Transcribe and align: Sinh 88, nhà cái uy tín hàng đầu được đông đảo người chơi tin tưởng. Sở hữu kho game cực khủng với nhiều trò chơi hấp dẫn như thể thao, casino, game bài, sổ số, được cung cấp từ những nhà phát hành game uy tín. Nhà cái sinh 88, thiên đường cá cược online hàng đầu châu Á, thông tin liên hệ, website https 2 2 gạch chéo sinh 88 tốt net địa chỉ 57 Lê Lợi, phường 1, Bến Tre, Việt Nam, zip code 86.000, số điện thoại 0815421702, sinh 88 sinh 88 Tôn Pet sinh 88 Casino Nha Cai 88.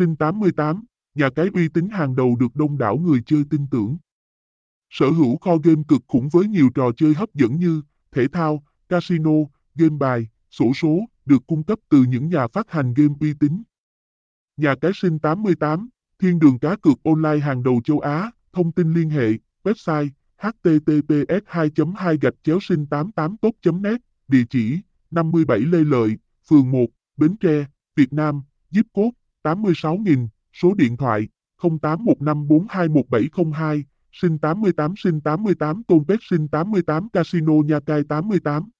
Sinh 0.00 0.16
88, 0.16 0.84
nhà 1.14 1.30
cái 1.36 1.48
uy 1.54 1.68
tín 1.68 1.88
hàng 1.88 2.16
đầu 2.16 2.36
được 2.36 2.56
đông 2.56 2.78
đảo 2.78 2.96
người 2.96 3.22
chơi 3.26 3.44
tin 3.50 3.66
tưởng. 3.70 3.98
Sở 4.90 5.10
hữu 5.10 5.36
kho 5.36 5.56
game 5.64 5.82
cực 5.88 6.00
khủng 6.08 6.28
với 6.32 6.48
nhiều 6.48 6.68
trò 6.74 6.90
chơi 6.96 7.14
hấp 7.14 7.34
dẫn 7.34 7.56
như 7.56 7.82
thể 8.12 8.28
thao, 8.28 8.64
casino, 8.88 9.30
game 9.74 9.96
bài, 10.00 10.28
sổ 10.50 10.72
số, 10.74 11.00
được 11.24 11.46
cung 11.46 11.62
cấp 11.62 11.78
từ 11.88 12.04
những 12.04 12.28
nhà 12.28 12.48
phát 12.48 12.70
hành 12.70 12.94
game 12.94 13.14
uy 13.20 13.34
tín. 13.40 13.62
Nhà 14.56 14.74
cái 14.80 14.90
sinh 14.94 15.18
88, 15.18 15.88
thiên 16.18 16.38
đường 16.38 16.58
cá 16.58 16.76
cược 16.76 17.02
online 17.04 17.38
hàng 17.38 17.62
đầu 17.62 17.80
châu 17.84 18.00
Á, 18.00 18.30
thông 18.52 18.72
tin 18.72 18.92
liên 18.92 19.10
hệ, 19.10 19.32
website 19.64 20.08
https 20.38 21.42
2 21.46 21.70
2 21.96 22.18
gạch 22.20 22.34
chéo 22.42 22.58
sinh 22.60 22.86
88 22.86 23.36
tốt 23.36 23.52
net 23.74 23.96
địa 24.28 24.44
chỉ 24.50 24.78
57 25.10 25.60
Lê 25.60 25.78
Lợi, 25.84 26.16
phường 26.48 26.70
1, 26.70 26.86
Bến 27.16 27.36
Tre, 27.40 27.66
Việt 27.96 28.12
Nam, 28.12 28.42
zip 28.70 28.84
code 28.92 29.19
86.000, 29.44 30.28
số 30.52 30.74
điện 30.74 30.96
thoại 30.96 31.28
0815421702, 31.62 33.82
sinh 34.12 34.38
88 34.38 34.94
sinh 34.96 35.20
88 35.20 35.82
Tôn 35.82 36.04
Pet 36.08 36.18
sinh 36.30 36.48
88 36.48 37.08
Casino 37.12 37.52
Nha 37.52 37.80
Cai 37.80 38.02
88. 38.08 38.70